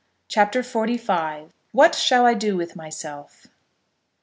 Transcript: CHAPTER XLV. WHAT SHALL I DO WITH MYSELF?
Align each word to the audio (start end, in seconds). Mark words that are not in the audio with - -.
CHAPTER 0.27 0.63
XLV. 0.63 1.51
WHAT 1.73 1.93
SHALL 1.93 2.25
I 2.25 2.33
DO 2.33 2.57
WITH 2.57 2.75
MYSELF? 2.75 3.45